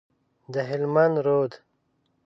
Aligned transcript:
د 0.53 0.55
هلمند 0.69 1.15
رود، 1.25 1.51